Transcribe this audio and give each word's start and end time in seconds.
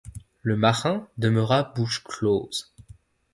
Le 0.41 0.55
marin 0.57 1.07
demeura 1.19 1.61
bouche 1.61 2.03
close. 2.03 2.73